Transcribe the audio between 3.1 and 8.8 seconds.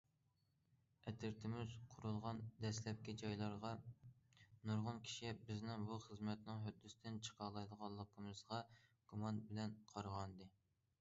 چاغلاردا نۇرغۇن كىشى بىزنىڭ بۇ خىزمەتنىڭ ھۆددىسىدىن چىقالايدىغانلىقىمىزغا